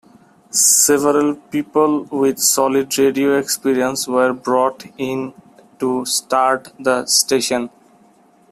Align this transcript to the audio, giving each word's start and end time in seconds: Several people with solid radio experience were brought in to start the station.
Several 0.49 1.35
people 1.35 2.05
with 2.05 2.39
solid 2.39 2.97
radio 2.97 3.37
experience 3.37 4.07
were 4.07 4.33
brought 4.33 4.83
in 4.97 5.31
to 5.77 6.05
start 6.07 6.73
the 6.79 7.05
station. 7.05 7.69